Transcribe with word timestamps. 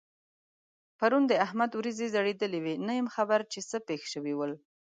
پرون 0.97 1.23
د 1.27 1.33
احمد 1.45 1.71
وريځې 1.73 2.07
ځړېدلې 2.15 2.59
وې؛ 2.61 2.75
نه 2.87 2.93
یم 2.99 3.07
خبر 3.15 3.39
چې 3.51 3.59
څه 3.69 3.77
پېښ 3.87 4.01
شوي 4.13 4.33
ول؟ 4.35 4.51